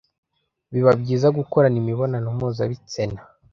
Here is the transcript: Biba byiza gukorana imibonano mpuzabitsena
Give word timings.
Biba 0.71 0.91
byiza 1.01 1.27
gukorana 1.37 1.77
imibonano 1.81 2.27
mpuzabitsena 2.37 3.19